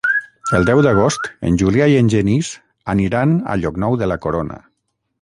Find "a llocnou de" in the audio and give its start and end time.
3.55-4.13